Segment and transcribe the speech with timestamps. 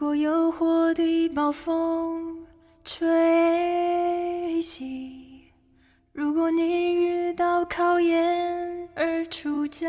[0.00, 2.46] 如果诱惑的暴风
[2.84, 5.50] 吹袭，
[6.12, 9.88] 如果你遇到考验而出脚，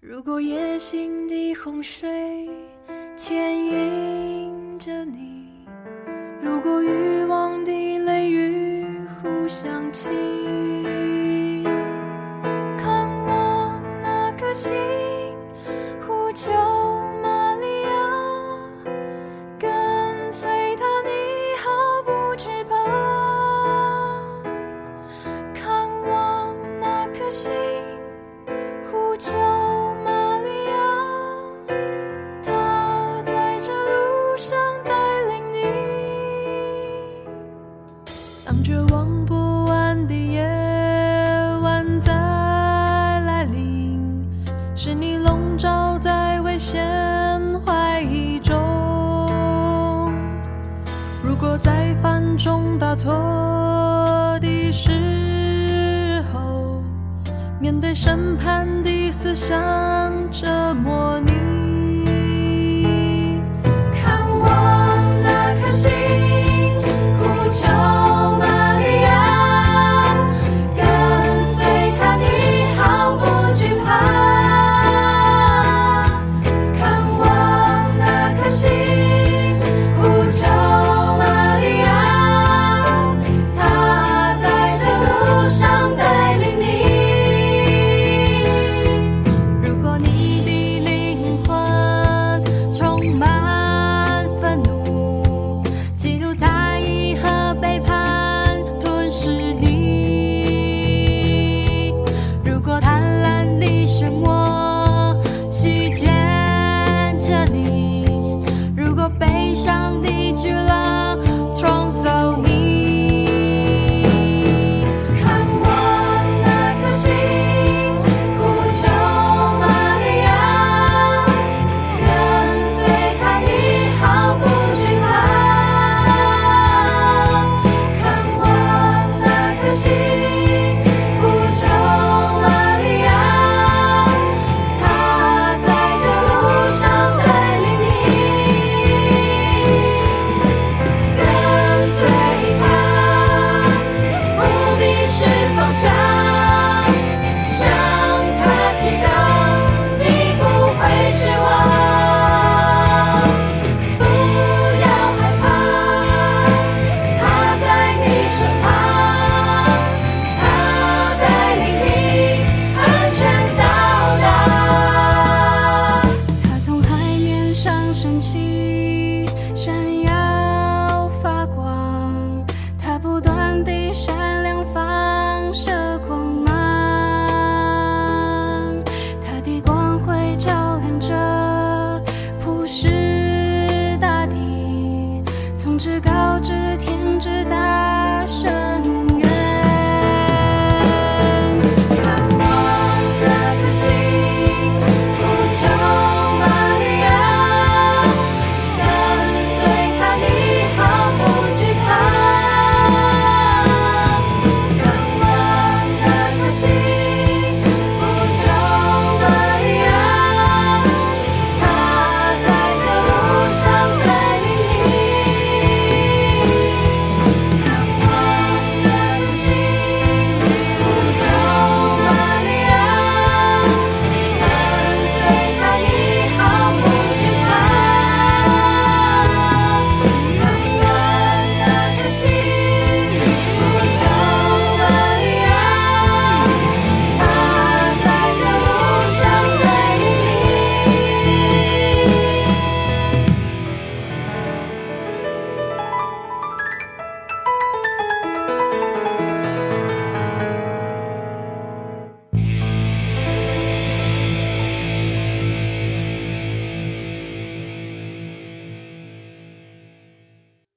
[0.00, 2.50] 如果野心的洪水
[3.16, 5.46] 牵引着你，
[6.42, 8.84] 如果欲望的雷雨
[9.22, 10.12] 互相侵，
[12.76, 14.74] 看我那颗星，
[16.04, 16.75] 呼救。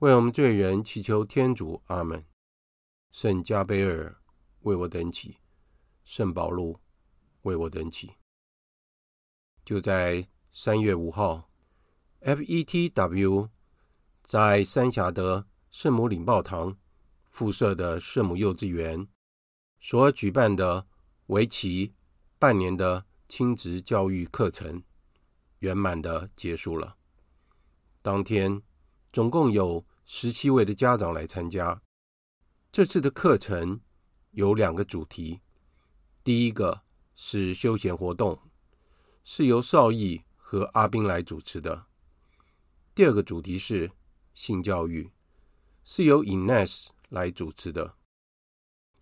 [0.00, 1.82] 为我们罪人祈求天主。
[1.86, 2.24] 阿门。
[3.10, 4.16] 圣加贝尔
[4.60, 5.38] 为我等祈，
[6.04, 6.78] 圣保禄
[7.42, 8.12] 为我等祈。
[9.64, 11.50] 就在三月五号
[12.20, 13.50] ，FETW
[14.22, 16.78] 在三峡的圣母领报堂
[17.24, 19.08] 附设的圣母幼稚园
[19.80, 20.86] 所举办的
[21.26, 21.96] 为期
[22.38, 24.84] 半年的亲职教育课程，
[25.58, 26.96] 圆满的结束了。
[28.00, 28.62] 当天
[29.12, 31.80] 总共有十七位的家长来参加。
[32.70, 33.80] 这次的课程
[34.32, 35.40] 有两个主题，
[36.22, 36.82] 第一个
[37.14, 38.38] 是休闲活动，
[39.24, 41.86] 是由邵毅和阿斌来主持的；
[42.94, 43.90] 第二个主题是
[44.34, 45.10] 性教育，
[45.84, 47.96] 是由 Ines 来主持的。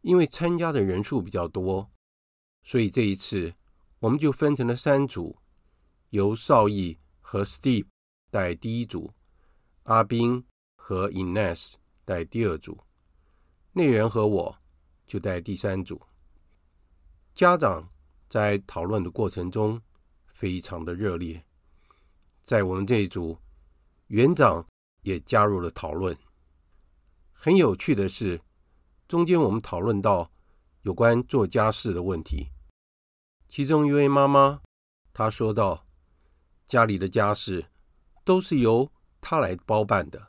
[0.02, 1.90] 因为参加的人数比较多，
[2.62, 3.52] 所以这一次
[3.98, 5.36] 我们就分成了三组，
[6.10, 7.88] 由邵毅和 Steve
[8.30, 9.12] 带第一组，
[9.86, 10.44] 阿斌
[10.74, 11.74] 和 Ines
[12.04, 12.76] 带第二组。
[13.72, 14.56] 内人和我
[15.06, 16.00] 就带第三组。
[17.34, 17.88] 家长
[18.28, 19.80] 在讨论的过程中
[20.26, 21.40] 非常的热烈，
[22.44, 23.38] 在我们这一组，
[24.08, 24.66] 园长
[25.02, 26.16] 也加入了讨论。
[27.32, 28.40] 很有趣的是，
[29.06, 30.28] 中间我们讨论到
[30.82, 32.48] 有关做家事的问题。
[33.48, 34.60] 其中一位妈妈
[35.12, 35.86] 她说道
[36.66, 37.64] ：“家里的家事
[38.24, 38.90] 都是由
[39.26, 40.28] 他来包办的，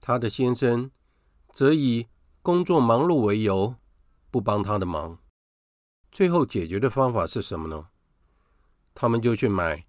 [0.00, 0.90] 他的先生
[1.52, 2.08] 则以。”
[2.42, 3.76] 工作忙碌为由，
[4.30, 5.18] 不帮他的忙。
[6.10, 7.88] 最后解决的方法是什么呢？
[8.94, 9.86] 他们就去买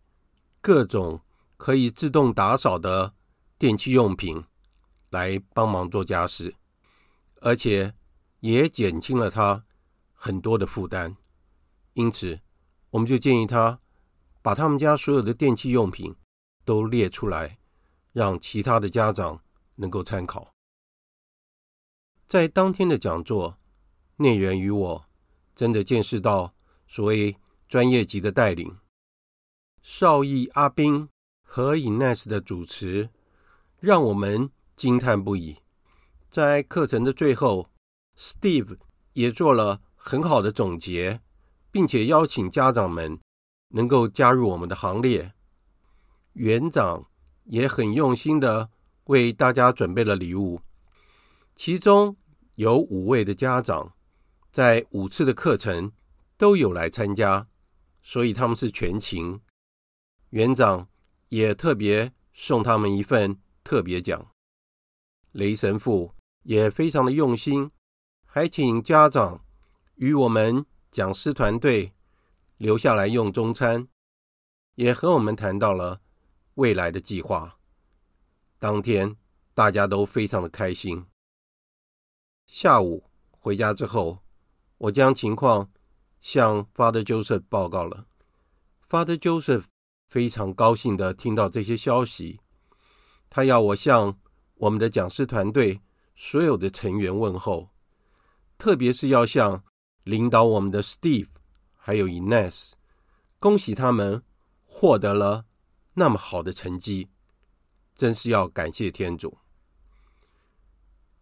[0.59, 1.21] 各种
[1.55, 3.13] 可以自动打扫的
[3.57, 4.43] 电器用品
[5.11, 6.53] 来帮忙做家事，
[7.39, 7.95] 而且
[8.41, 9.63] 也减轻了他
[10.11, 11.15] 很多的负担。
[11.93, 12.41] 因此，
[12.89, 13.79] 我们就建议他
[14.41, 16.13] 把他们家所有的电器用品
[16.65, 17.57] 都列出来，
[18.11, 19.41] 让其他的家长
[19.75, 20.53] 能够参考。
[22.27, 23.57] 在当天的讲座，
[24.17, 25.05] 内人与我
[25.53, 26.53] 真的见识到
[26.87, 27.35] 所谓
[27.67, 28.77] 专业级的带领。
[29.81, 31.09] 邵毅、阿斌
[31.43, 33.09] 和 Ines 的主持，
[33.79, 35.57] 让我们惊叹不已。
[36.29, 37.69] 在课程的最后
[38.17, 38.77] ，Steve
[39.13, 41.19] 也做了很好的总结，
[41.71, 43.19] 并且邀请家长们
[43.69, 45.33] 能够加入我们的行列。
[46.33, 47.10] 园长
[47.45, 48.69] 也很用心的
[49.05, 50.61] 为大家准备了礼物，
[51.55, 52.17] 其中。
[52.55, 53.93] 有五位的家长，
[54.51, 55.93] 在五次的课程
[56.37, 57.47] 都有来参加，
[58.03, 59.39] 所以他们是全勤。
[60.29, 60.87] 园长
[61.29, 64.27] 也特别送他们一份特别奖。
[65.31, 66.13] 雷神父
[66.43, 67.71] 也非常的用心，
[68.25, 69.43] 还请家长
[69.95, 71.93] 与我们讲师团队
[72.57, 73.87] 留下来用中餐，
[74.75, 76.00] 也和我们谈到了
[76.55, 77.57] 未来的计划。
[78.59, 79.15] 当天
[79.53, 81.05] 大家都非常的开心。
[82.45, 84.19] 下午回家之后，
[84.77, 85.71] 我将情况
[86.19, 88.05] 向 Father Joseph 报告了。
[88.89, 89.63] Father Joseph
[90.07, 92.41] 非常高兴地听到这些消息，
[93.29, 94.19] 他要我向
[94.55, 95.81] 我们的讲师团队
[96.15, 97.69] 所有的成员问候，
[98.57, 99.63] 特别是要向
[100.03, 101.29] 领导我们的 Steve
[101.77, 102.73] 还有 Ines，
[103.39, 104.23] 恭喜他们
[104.65, 105.45] 获得了
[105.93, 107.09] 那么好的成绩，
[107.95, 109.37] 真是要感谢天主。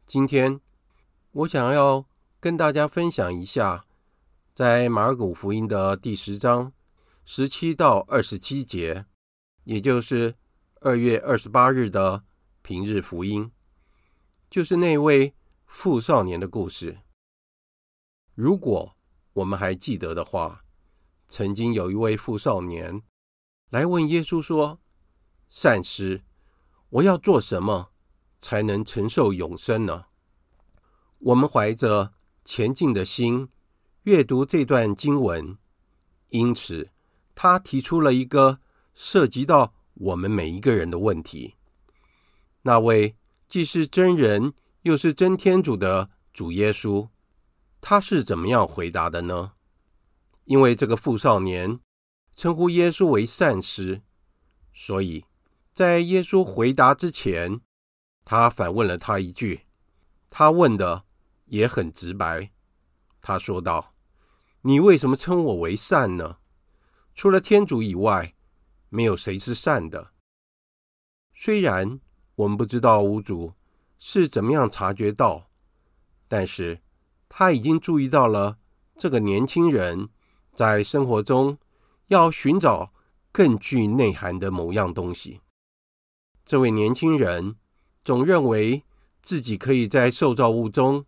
[0.05, 0.59] 今天。
[1.31, 2.07] 我想要
[2.39, 3.85] 跟大家分享一下，
[4.51, 6.73] 在马尔谷福音的第十章
[7.23, 9.05] 十七到二十七节，
[9.63, 10.35] 也就是
[10.81, 12.23] 二月二十八日的
[12.63, 13.51] 平日福音，
[14.49, 15.35] 就是那位
[15.67, 16.97] 富少年的故事。
[18.33, 18.97] 如果
[19.33, 20.65] 我们还记得的话，
[21.27, 23.03] 曾经有一位富少年
[23.69, 24.79] 来问耶稣说
[25.47, 26.23] ：“善师，
[26.89, 27.91] 我要做什么
[28.41, 30.05] 才能承受永生呢？”
[31.19, 33.49] 我们怀着前进的心
[34.03, 35.57] 阅读这段经文，
[36.29, 36.89] 因此
[37.35, 38.59] 他提出了一个
[38.95, 41.55] 涉及到我们每一个人的问题。
[42.63, 43.15] 那位
[43.47, 47.09] 既是真人又是真天主的主耶稣，
[47.81, 49.51] 他是怎么样回答的呢？
[50.45, 51.79] 因为这个富少年
[52.39, 54.01] 称呼耶稣为善师，
[54.71, 55.25] 所以
[55.73, 57.59] 在耶稣回答之前，
[58.23, 59.67] 他反问了他一句。
[60.29, 61.03] 他问的。
[61.47, 62.51] 也很直白，
[63.23, 63.95] 他说道
[64.61, 66.37] ：“你为什么称我为善呢？
[67.15, 68.35] 除了天主以外，
[68.89, 70.11] 没有谁是善的。
[71.33, 71.99] 虽然
[72.35, 73.53] 我们不知道屋主
[73.97, 75.49] 是怎么样察觉到，
[76.27, 76.79] 但是
[77.27, 78.59] 他已经注意到了
[78.95, 80.09] 这个年轻人
[80.53, 81.57] 在生活中
[82.09, 82.93] 要寻找
[83.31, 85.41] 更具内涵的某样东西。
[86.45, 87.55] 这位年轻人
[88.03, 88.83] 总认为
[89.21, 91.05] 自己可以在受造物中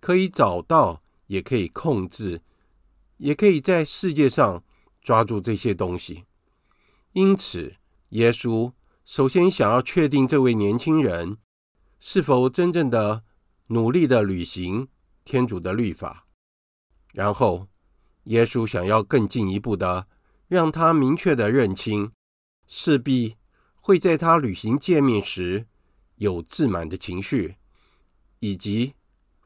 [0.00, 2.42] 可以找到，也可以控制，
[3.16, 4.62] 也可以在世界上
[5.00, 6.24] 抓住这些东西。
[7.12, 7.76] 因此，
[8.10, 8.72] 耶稣
[9.04, 11.38] 首先想要确定这位年轻人
[11.98, 13.24] 是否真正的
[13.68, 14.88] 努力的履行
[15.24, 16.26] 天主的律法，
[17.12, 17.66] 然后
[18.24, 20.06] 耶稣想要更进一步的
[20.54, 22.12] 让他明确的认清，
[22.68, 23.36] 势必。
[23.86, 25.66] 会在他履行诫命时
[26.14, 27.56] 有自满的情绪，
[28.38, 28.94] 以及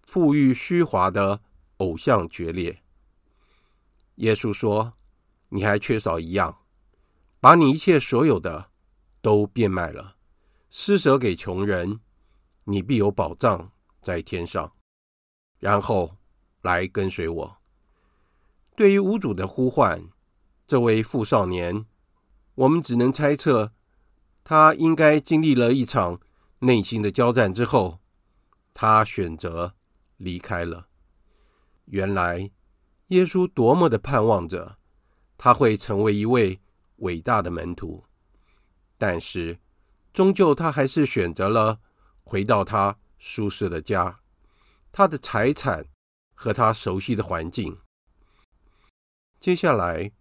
[0.06, 1.40] 富裕虚华的
[1.78, 2.84] 偶像决裂。
[4.16, 4.92] 耶稣说
[5.50, 6.58] ：“你还缺少一样，
[7.40, 8.70] 把你一切所有的
[9.20, 10.14] 都变卖了，
[10.70, 11.98] 施舍给穷人，
[12.62, 14.72] 你必有宝藏在天上。
[15.58, 16.16] 然后
[16.62, 17.56] 来跟随我。”
[18.76, 20.00] 对于无主的呼唤，
[20.68, 21.86] 这位富少年，
[22.54, 23.72] 我们只能猜测。
[24.44, 26.20] 他应该经历了一场
[26.58, 28.00] 内心的交战之后，
[28.74, 29.74] 他选择
[30.18, 30.88] 离开了。
[31.86, 32.50] 原来，
[33.06, 34.76] 耶稣多么的盼望着
[35.38, 36.60] 他会成为一位
[36.96, 38.04] 伟大的门徒，
[38.98, 39.58] 但是，
[40.12, 41.80] 终究他还是选择了
[42.22, 44.20] 回到他舒适的家，
[44.92, 45.86] 他的财产
[46.34, 47.78] 和他熟悉的环境。
[49.40, 50.12] 接下来，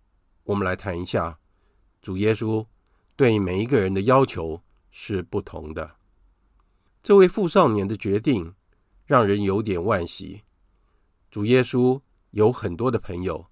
[0.47, 1.39] 我们来谈一下
[2.01, 2.65] 主耶稣。
[3.15, 4.61] 对每一个人的要求
[4.91, 5.95] 是不同的。
[7.01, 8.53] 这位富少年的决定
[9.07, 10.43] 让人有点惋惜。
[11.31, 11.99] 主耶稣
[12.29, 13.47] 有很多的朋友，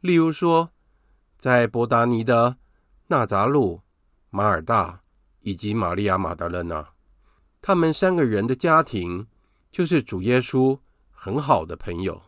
[0.00, 0.72] 例如说，
[1.38, 2.56] 在伯达尼的
[3.06, 3.82] 纳扎路、
[4.28, 5.02] 马尔大
[5.42, 6.92] 以及玛利亚玛达肋纳，
[7.62, 9.28] 他们三个人的家庭
[9.70, 10.80] 就是主耶稣
[11.12, 12.22] 很好的朋友。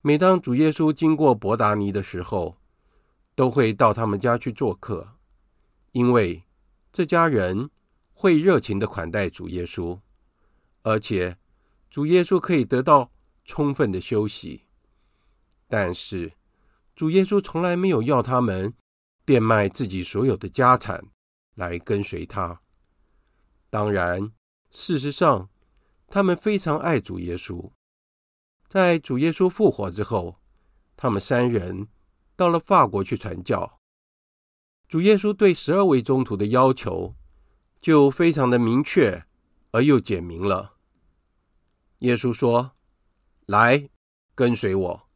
[0.00, 2.58] 每当主耶稣经过伯达尼的时候，
[3.34, 5.16] 都会到他们家去做客。
[5.92, 6.44] 因为
[6.92, 7.70] 这家人
[8.12, 10.00] 会热情的款待主耶稣，
[10.82, 11.36] 而且
[11.88, 13.12] 主耶稣可以得到
[13.44, 14.64] 充分的休息。
[15.68, 16.32] 但是
[16.94, 18.74] 主耶稣从来没有要他们
[19.24, 21.04] 变卖自己所有的家产
[21.54, 22.60] 来跟随他。
[23.70, 24.32] 当然，
[24.70, 25.48] 事实上，
[26.06, 27.72] 他们非常爱主耶稣。
[28.68, 30.40] 在主耶稣复活之后，
[30.96, 31.88] 他们三人
[32.36, 33.78] 到了法国去传教。
[34.88, 37.14] 主耶稣对十二位宗徒的要求
[37.80, 39.24] 就非常的明确
[39.72, 40.74] 而又简明了。
[42.00, 42.72] 耶稣说
[43.46, 43.88] ：“来，
[44.34, 45.08] 跟随我。”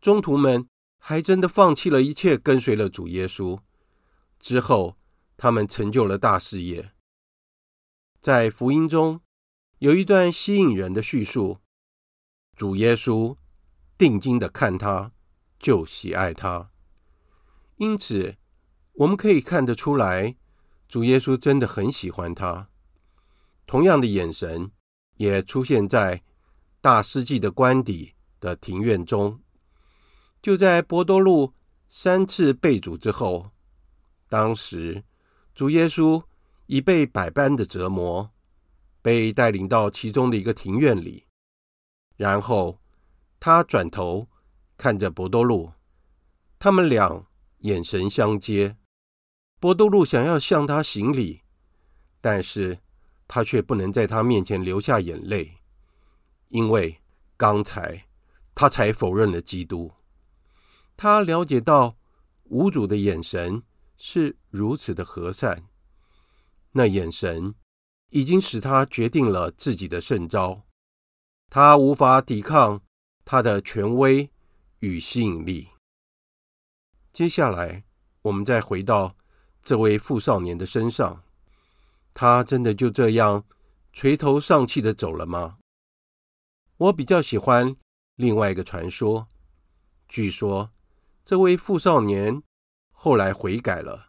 [0.00, 0.66] 宗徒们
[0.98, 3.60] 还真的放弃了一切，跟随了主耶稣。
[4.38, 4.96] 之后，
[5.36, 6.92] 他们成就了大事业。
[8.20, 9.20] 在福音中
[9.78, 11.58] 有一段吸引人的叙述：
[12.56, 13.36] 主耶稣
[13.96, 15.12] 定睛的看他，
[15.60, 16.72] 就喜爱他，
[17.76, 18.34] 因此。
[18.94, 20.36] 我们可以看得出来，
[20.86, 22.68] 主耶稣真的很喜欢他。
[23.66, 24.72] 同样的眼神
[25.16, 26.22] 也出现在
[26.82, 29.40] 大司祭的官邸的庭院中。
[30.42, 31.54] 就在伯多禄
[31.88, 33.52] 三次背主之后，
[34.28, 35.02] 当时
[35.54, 36.22] 主耶稣
[36.66, 38.30] 已被百般的折磨，
[39.00, 41.24] 被带领到其中的一个庭院里，
[42.18, 42.78] 然后
[43.38, 44.28] 他转头
[44.80, 45.72] 看着博多禄，
[46.58, 47.26] 他们俩
[47.58, 48.78] 眼神相接。
[49.58, 51.42] 博多禄想要向他行礼，
[52.18, 52.78] 但是
[53.28, 55.58] 他却不能在他面前流下眼泪，
[56.48, 57.02] 因为
[57.36, 58.06] 刚才
[58.54, 59.92] 他才否认了基督。
[60.96, 61.98] 他了解到
[62.44, 63.62] 无主的眼神
[63.98, 65.68] 是如此的和善，
[66.72, 67.54] 那眼神
[68.08, 70.62] 已经使他决定了自己的胜招，
[71.50, 72.80] 他无法抵抗
[73.26, 74.30] 他的权威
[74.80, 75.70] 与吸引力。
[77.12, 77.84] 接下来，
[78.22, 79.16] 我们再回到。
[79.62, 81.22] 这位富少年的身上，
[82.14, 83.44] 他真的就这样
[83.92, 85.58] 垂头丧气的走了吗？
[86.78, 87.76] 我比较喜欢
[88.16, 89.28] 另外一个传说。
[90.08, 90.72] 据说
[91.26, 92.42] 这位富少年
[92.90, 94.08] 后来悔改了，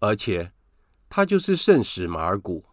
[0.00, 0.52] 而且
[1.08, 2.66] 他就是圣使马尔谷。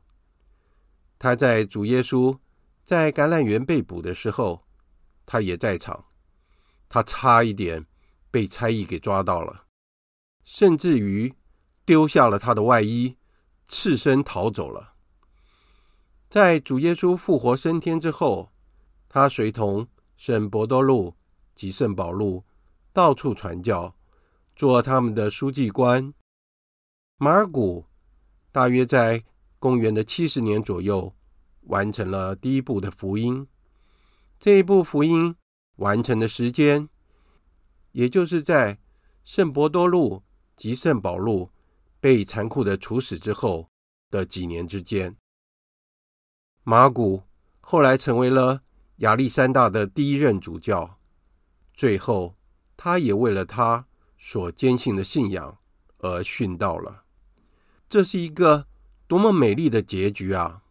[1.19, 2.39] 他在主耶稣
[2.83, 4.65] 在橄榄园被捕的时候，
[5.23, 6.05] 他也在场。
[6.95, 7.85] 他差一点
[8.31, 9.65] 被差役给抓到了，
[10.45, 11.35] 甚至于。
[11.83, 13.15] 丢下了他的外衣，
[13.67, 14.95] 赤身逃走了。
[16.27, 18.51] 在主耶稣复活升天之后，
[19.07, 19.87] 他随同
[20.17, 21.15] 圣伯多禄
[21.53, 22.43] 及圣保禄
[22.91, 23.95] 到处传教，
[24.55, 26.11] 做他们的书记官。
[27.17, 27.85] 马尔谷
[28.51, 29.23] 大约在
[29.59, 31.13] 公元的七十年左右
[31.65, 33.47] 完成了第一部的福音。
[34.39, 35.35] 这一部福音
[35.77, 36.89] 完成的时间，
[37.91, 38.79] 也就是在
[39.23, 40.23] 圣伯多禄
[40.55, 41.49] 及圣保禄
[41.99, 43.69] 被残酷的处死之后，
[44.09, 45.15] 的几年之间。
[46.63, 47.23] 马古
[47.59, 48.61] 后来成为了
[48.97, 50.99] 亚历山大的第一任主教，
[51.73, 52.35] 最后
[52.77, 55.57] 他也为了他所坚信的信仰
[55.97, 57.03] 而殉道了。
[57.87, 58.67] 这是一个
[59.07, 60.63] 多么美丽的结局啊！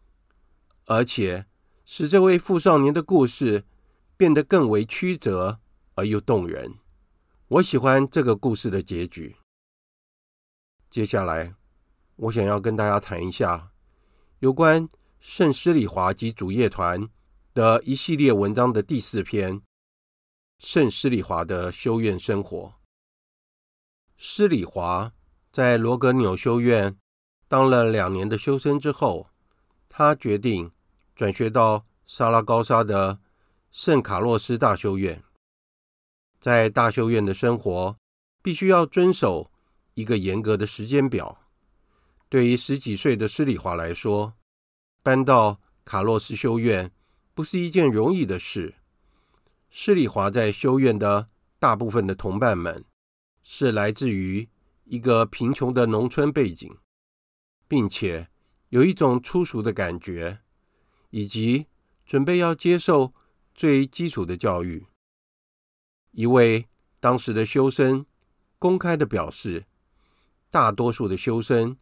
[0.85, 1.45] 而且
[1.85, 3.65] 使这位富少年的故事
[4.17, 5.59] 变得更为曲折
[5.95, 6.75] 而又动人。
[7.47, 9.35] 我喜欢这个故事的结局。
[10.89, 11.53] 接下来，
[12.15, 13.71] 我想要跟大家谈一下
[14.39, 14.87] 有关
[15.19, 17.09] 圣施里华及主业团
[17.53, 19.61] 的一系列文章的第四篇——
[20.59, 22.73] 圣施里华的修院生活。
[24.17, 25.11] 施里华
[25.51, 26.97] 在罗格纽修院
[27.47, 29.29] 当了两年的修生之后，
[29.89, 30.71] 他决定
[31.13, 33.19] 转学到萨拉高沙的
[33.77, 35.21] 圣卡洛斯大修院。
[36.39, 37.97] 在大修院的生活，
[38.41, 39.51] 必须要遵守
[39.95, 41.41] 一个严格的时间表。
[42.29, 44.35] 对于十几岁的施礼华来说，
[45.03, 46.93] 搬到卡洛斯修院
[47.33, 48.75] 不是一件容易的事。
[49.69, 51.27] 施礼华在修院的
[51.59, 52.85] 大部分的同伴们
[53.43, 54.47] 是来自于
[54.85, 56.77] 一个贫穷的农村背景，
[57.67, 58.29] 并且
[58.69, 60.39] 有一种粗俗的感觉，
[61.09, 61.67] 以及
[62.05, 63.13] 准备要接受
[63.55, 64.85] 最基础的教育。
[66.11, 66.67] 一位
[66.99, 68.05] 当时的修生
[68.59, 69.65] 公开的表示，
[70.51, 71.77] 大多数的修生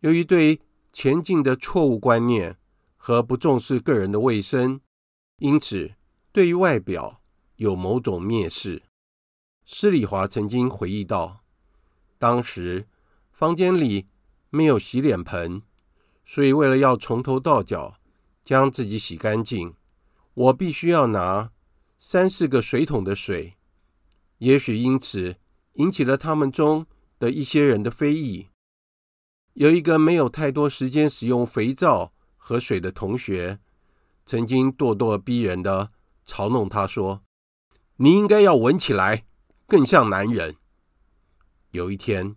[0.00, 0.60] 由于对
[0.92, 2.58] 前进的错误观念
[2.96, 4.80] 和不重视个人的卫生，
[5.36, 5.92] 因此
[6.32, 7.22] 对于外表
[7.56, 8.82] 有某种蔑视。
[9.64, 11.44] 施礼华曾经回忆道
[12.18, 12.88] ：“当时
[13.30, 14.08] 房间里
[14.48, 15.62] 没有洗脸盆，
[16.24, 17.98] 所以为了要从头到脚
[18.44, 19.74] 将自己洗干净，
[20.38, 21.50] 我必须要拿
[21.98, 23.54] 三四个水桶的水。”
[24.38, 25.34] 也许因此
[25.74, 26.86] 引起了他们中
[27.18, 28.50] 的一些人的非议。
[29.54, 33.58] 有一个没有太多时间使用肥皂和水的同学，
[34.24, 35.90] 曾经咄咄逼人的
[36.24, 37.24] 嘲弄他说
[37.98, 39.26] ：“你应该要闻起来
[39.66, 40.54] 更像男人。”
[41.72, 42.36] 有一天，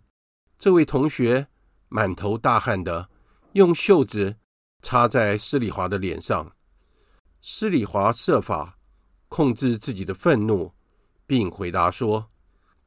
[0.58, 1.46] 这位同学
[1.88, 3.08] 满头大汗的
[3.52, 4.38] 用袖子
[4.80, 6.56] 插在施礼华的脸上。
[7.42, 8.78] 施礼华设法
[9.28, 10.72] 控制自己的愤怒。
[11.24, 12.30] 并回答说：“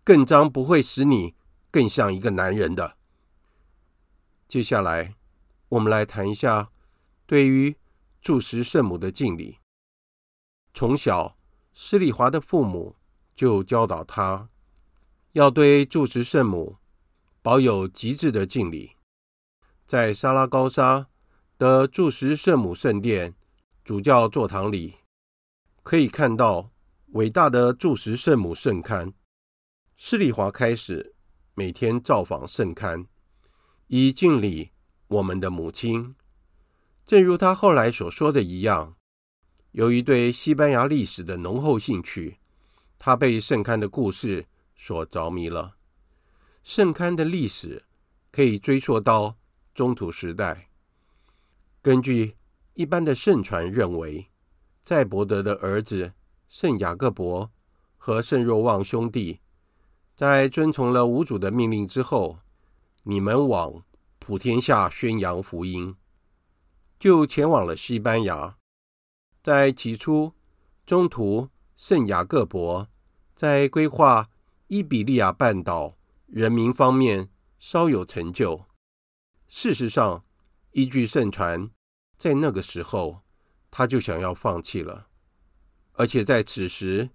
[0.06, 1.34] 更脏不会使你
[1.72, 2.98] 更像一个男人的。”
[4.48, 5.16] 接下来，
[5.70, 6.70] 我们来谈一下
[7.26, 7.76] 对于
[8.22, 9.58] 祝实圣母的敬礼。
[10.76, 11.36] 从小，
[11.74, 12.96] 施礼华的父母
[13.36, 14.48] 就教导他
[15.32, 16.78] 要对祝实圣母
[17.42, 18.92] 保有极致的敬礼。
[19.88, 21.08] 在萨拉高沙
[21.58, 23.34] 的祝实圣母圣殿
[23.86, 24.96] 主教座堂里，
[25.84, 26.72] 可以看到。
[27.10, 29.14] 伟大的柱石圣母圣龛，
[29.96, 31.16] 施礼华开始
[31.54, 33.06] 每天造访圣龛，
[33.88, 34.72] 以敬礼
[35.08, 36.16] 我们的母亲。
[37.06, 38.98] 正如他后来所说的一样，
[39.72, 42.40] 由于对西班牙历史的浓厚兴趣，
[43.00, 45.78] 他被圣龛的故事所着迷了。
[46.64, 47.86] 圣龛的历史
[48.32, 49.38] 可以追溯到
[49.74, 50.70] 中土时代。
[51.82, 52.36] 根据
[52.76, 54.30] 一般的圣传认为，
[54.84, 56.14] 载伯德的儿子。
[56.48, 57.52] 圣雅各伯
[57.98, 59.42] 和圣若望兄弟
[60.16, 62.40] 在遵从了无主的命令之后，
[63.04, 63.84] 你们往
[64.20, 65.96] 普天下宣扬福音，
[67.00, 68.58] 就前往了西班牙。
[69.42, 70.34] 在起初，
[70.86, 72.88] 中途圣雅各伯
[73.34, 74.30] 在规划
[74.68, 78.66] 伊比利亚半岛人民方面稍有成就。
[79.48, 80.24] 事实上，
[80.72, 81.70] 依据圣传，
[82.18, 83.22] 在那个时候
[83.70, 85.08] 他就想要放弃了。
[85.94, 87.10] 而且在此时，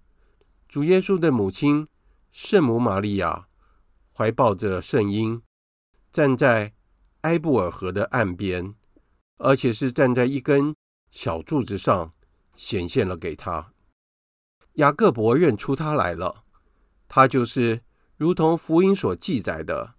[0.67, 1.87] 主耶稣的母亲
[2.31, 3.47] 圣母玛利亚
[4.15, 5.41] 怀抱着圣婴，
[6.11, 6.73] 站在
[7.21, 8.73] 埃布尔河的岸边，
[9.37, 10.75] 而且是站在一根
[11.11, 12.13] 小柱子上，
[12.55, 13.73] 显现了给他。
[14.75, 16.43] 雅各伯认出他来了，
[17.07, 17.81] 他就是
[18.17, 19.95] 如同福音所记载的，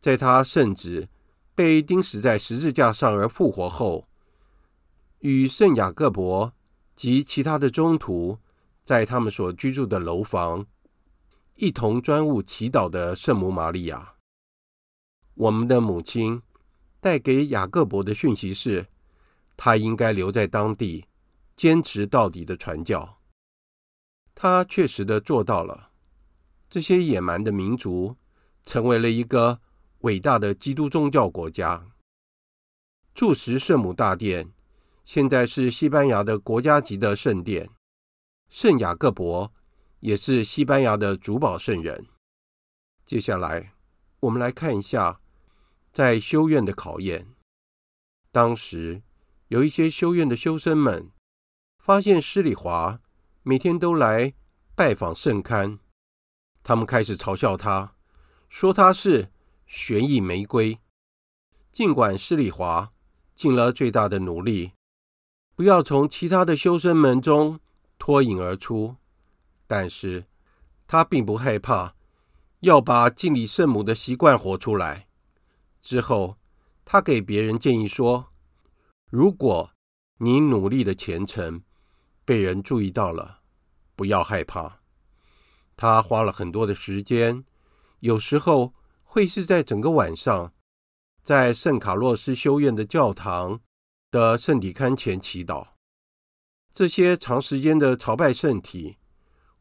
[0.00, 1.08] 在他圣子
[1.54, 4.08] 被钉死在十字架上而复活后，
[5.20, 6.52] 与圣雅各伯。
[6.96, 8.38] 及其他的宗徒，
[8.84, 10.66] 在他们所居住的楼房，
[11.54, 14.16] 一同专务祈祷的圣母玛利亚。
[15.32, 16.42] 我们的母亲
[17.00, 18.88] 带给雅各伯的讯息是，
[19.56, 21.06] 他应该留在当地，
[21.56, 23.18] 坚持到底的传教。
[24.34, 25.92] 他确实的做到了。
[26.68, 28.14] 这些野蛮的民族
[28.66, 29.58] 成为了一个
[30.00, 31.86] 伟大的基督宗教国家。
[33.14, 34.52] 住持圣母大殿。
[35.12, 37.68] 现在是西班牙的国家级的圣殿，
[38.48, 39.52] 圣雅各伯
[39.98, 42.06] 也是西班牙的主保圣人。
[43.04, 43.72] 接下来，
[44.20, 45.20] 我们来看一下
[45.92, 47.26] 在修院的考验。
[48.30, 49.02] 当时
[49.48, 51.10] 有一些修院的修生们
[51.80, 53.00] 发现施里华
[53.42, 54.34] 每天都来
[54.76, 55.80] 拜访圣龛，
[56.62, 57.96] 他们开始嘲笑他，
[58.48, 59.32] 说他是
[59.66, 60.78] 悬疑玫瑰。
[61.72, 62.92] 尽管施里华
[63.34, 64.74] 尽了最大的努力，
[65.54, 67.60] 不要从其他的修生们中
[67.98, 68.96] 脱颖而出，
[69.66, 70.26] 但是
[70.86, 71.94] 他并不害怕，
[72.60, 75.06] 要把敬礼圣母的习惯活出来。
[75.82, 76.38] 之后，
[76.84, 78.32] 他给别人建议说
[79.10, 79.70] ：“如果
[80.18, 81.62] 你努力的虔诚
[82.24, 83.40] 被人注意到了，
[83.94, 84.80] 不要害怕。”
[85.76, 87.44] 他花了很多的时间，
[88.00, 90.52] 有时候会是在整个晚上，
[91.22, 93.60] 在圣卡洛斯修院的教堂
[94.10, 95.68] 的圣体龛前祈祷。
[96.72, 98.96] 这些长时间的朝拜圣体，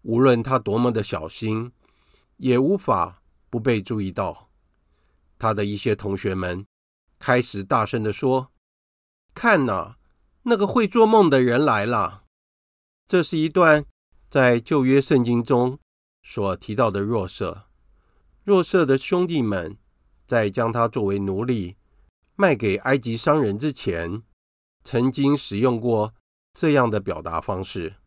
[0.02, 1.72] 无论他多么的小心，
[2.38, 4.50] 也无法不被注意到。
[5.38, 6.66] 他的一些同学们
[7.18, 8.52] 开始大声地说
[9.34, 9.96] ：“看呐，
[10.44, 12.24] 那个会做梦的人来了。”
[13.08, 13.86] 这是一段
[14.30, 15.80] 在旧约圣经中
[16.24, 17.66] 所提到的若瑟。
[18.44, 19.78] 若瑟的兄弟们
[20.26, 21.78] 在将他作为奴隶
[22.36, 24.24] 卖给埃及商人之前，
[24.92, 26.16] 曾经使用过
[26.52, 27.98] 这样的表达方式。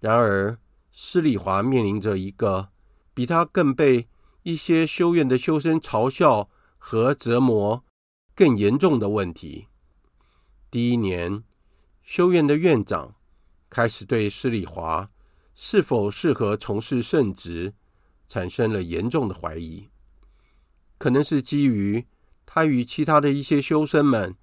[0.00, 0.58] 然而，
[0.90, 2.70] 施礼华面临着一个
[3.12, 4.08] 比他更被
[4.42, 7.84] 一些修院的修生嘲笑和折磨
[8.34, 9.66] 更严重的问题。
[10.70, 11.44] 第一年，
[12.02, 13.14] 修院的院长
[13.68, 15.10] 开始对施礼华
[15.54, 17.74] 是否适合从事圣职
[18.26, 19.90] 产生了严重的怀疑，
[20.96, 22.06] 可能是基于
[22.46, 24.34] 他与其他的一些修生们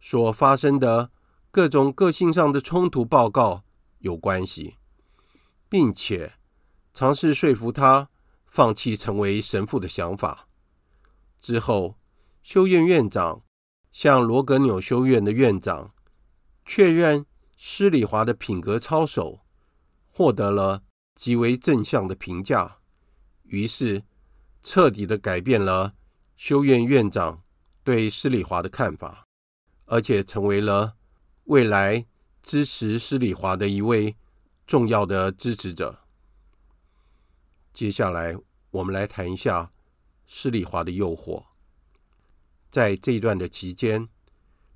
[0.00, 1.10] 所发生的
[1.50, 3.64] 各种个性上的冲突报告
[3.98, 4.76] 有关系，
[5.68, 6.34] 并且
[6.92, 8.08] 尝试说服他。
[8.52, 10.48] 放弃成为神父的想法
[11.38, 11.96] 之后，
[12.42, 13.44] 修院院长
[13.92, 15.94] 向罗格纽修院的院长
[16.64, 17.24] 确认
[17.56, 19.38] 施里华的品格操守，
[20.08, 20.82] 获得了
[21.14, 22.78] 极为正向的评价，
[23.44, 24.02] 于是
[24.64, 25.94] 彻底的改变了
[26.36, 27.44] 修院院长
[27.84, 29.28] 对施里华的看法，
[29.90, 30.94] 而且成为了
[31.44, 32.06] 未来
[32.42, 34.16] 支持施礼华的一位
[34.64, 35.98] 重要的支持者。
[37.72, 38.36] 接下来，
[38.70, 39.72] 我们来谈一下
[40.26, 41.44] 施礼华的诱惑。
[42.70, 44.08] 在这一段的期间，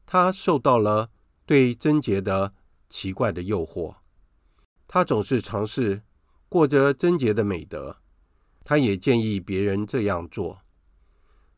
[0.05, 1.11] 他受到了
[1.47, 2.53] 对贞洁的
[2.89, 3.95] 奇怪的诱惑。
[4.89, 6.03] 他总是尝试
[6.49, 7.99] 过着贞洁的美德。
[8.65, 10.63] 他也建议别人这样做，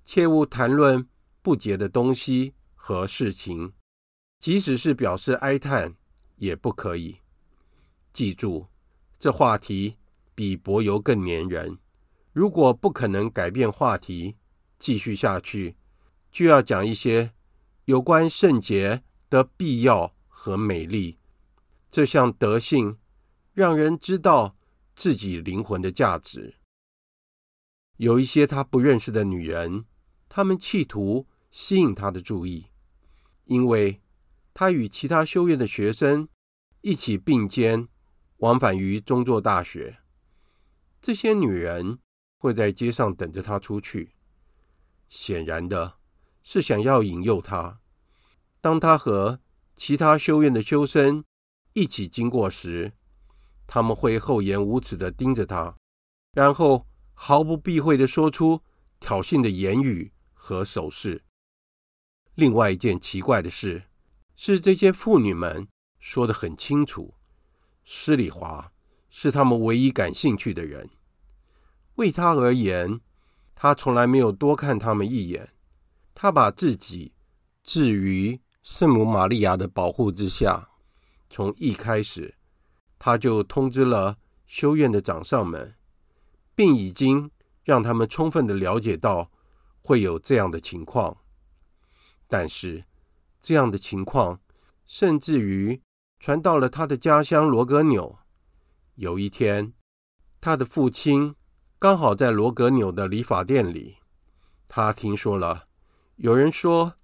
[0.04, 1.08] 切勿谈论
[1.40, 2.52] 不洁的东西
[2.86, 3.72] 和事情，
[4.38, 5.96] 即使是表示哀叹
[6.36, 7.16] 也不可以。
[8.12, 8.68] 记住，
[9.18, 9.96] 这话题。
[10.36, 11.78] 比柏油更粘人。
[12.30, 14.36] 如果不可能改变话题，
[14.78, 15.76] 继续下去，
[16.30, 17.32] 就要讲一些
[17.86, 21.18] 有关圣洁的必要和美丽。
[21.90, 22.98] 这项德性
[23.54, 24.54] 让人知道
[24.94, 26.56] 自己灵魂的价值。
[27.96, 29.86] 有一些他不认识的女人，
[30.28, 32.66] 她们企图吸引他的注意，
[33.46, 34.00] 因为
[34.54, 36.28] 他与其他修院的学生
[36.82, 37.88] 一起并肩
[38.38, 39.98] 往返于中座大学。
[41.00, 41.98] 这些女人
[42.38, 44.14] 会在街上等着他出去，
[45.08, 45.96] 显然的
[46.42, 47.80] 是想要引诱他。
[48.60, 49.40] 当他和
[49.74, 51.24] 其他修院的修生
[51.74, 52.92] 一起经过时，
[53.66, 55.76] 他们会厚颜无耻地盯着他，
[56.32, 58.62] 然后毫不避讳地说出
[58.98, 61.22] 挑衅的言语和手势。
[62.36, 63.84] 另外一件奇怪的事
[64.36, 65.66] 是，这些妇女们
[65.98, 67.14] 说得很清楚，
[67.82, 68.70] 施礼华
[69.08, 70.90] 是他们唯一感兴趣的人。
[71.94, 73.00] 为他而言，
[73.54, 75.54] 他从来没有多看他们一眼。
[76.14, 77.14] 他把自己
[77.62, 80.68] 置于圣母玛利亚的保护之下。
[81.30, 82.34] 从一开始，
[82.98, 85.74] 他就通知了修院的长上们，
[86.54, 87.30] 并已经
[87.64, 89.30] 让他们充分的了解到
[89.80, 91.16] 会有这样的情况。
[92.28, 92.84] 但是，
[93.40, 94.40] 这样的情况
[94.86, 95.80] 甚至于
[96.18, 98.18] 传到了他的家乡罗格纽。
[98.94, 99.72] 有一天，
[100.40, 101.34] 他的父亲。
[101.78, 103.98] 刚好在罗格纽的理发店里，
[104.66, 105.66] 他听说了
[106.16, 106.94] 有人说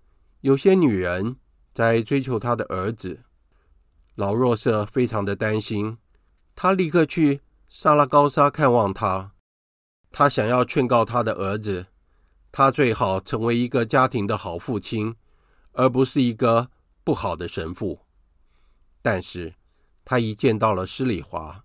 [0.41, 1.37] 有些女人
[1.75, 3.21] 在追求他的儿子。
[4.15, 5.99] 老若瑟非常的担心，
[6.57, 9.33] 他立刻去萨拉高沙看望他。
[10.11, 11.89] 他想要劝告他的儿子，
[12.53, 15.17] 他最好成为一个家庭的好父亲，
[15.73, 16.71] 而不是一个
[17.03, 18.01] 不好的神父。
[19.01, 19.55] 但是
[20.05, 21.65] 他一见到了施礼华，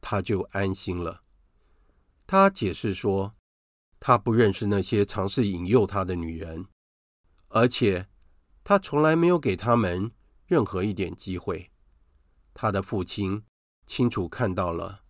[0.00, 1.22] 他就安心了。
[2.26, 3.34] 他解释说，
[4.00, 6.64] 他不认识那些尝试引诱他的女人，
[7.48, 8.08] 而且
[8.64, 10.10] 他从来没有给他们
[10.46, 11.70] 任何一点机会。
[12.54, 13.44] 他的父亲
[13.86, 15.02] 清楚看到了，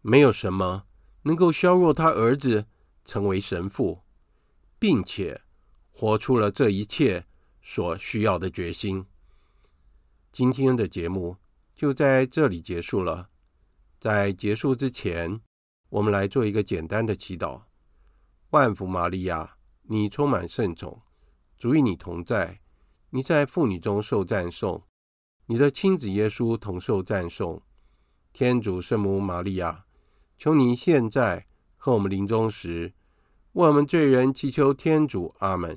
[0.00, 0.86] 没有什么
[1.22, 2.64] 能够削弱他儿子
[3.04, 4.02] 成为神父，
[4.78, 5.42] 并且
[5.90, 7.26] 活出了这一切
[7.60, 9.04] 所需要的决心。
[10.30, 11.36] 今天的节目
[11.74, 13.30] 就在这里结束了。
[13.98, 15.40] 在结束之前，
[15.88, 17.62] 我们来做一个简单的祈祷：
[18.50, 21.02] 万福玛利亚，你充满圣宠，
[21.58, 22.60] 主与你同在，
[23.10, 24.84] 你在妇女中受赞颂，
[25.46, 27.60] 你的亲子耶稣同受赞颂。
[28.32, 29.86] 天主圣母玛利亚，
[30.36, 32.94] 求你现在和我们临终时，
[33.58, 35.34] 为我们罪人祈求天主。
[35.40, 35.76] 阿门。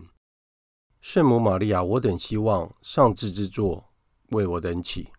[1.01, 3.83] 圣母玛利亚，我等希望上智之作，
[4.29, 5.09] 为我等起。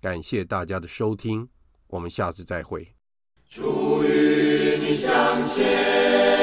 [0.00, 1.48] 感谢大家的收听，
[1.86, 2.96] 我们下次再会。
[3.48, 6.41] 主与你相见，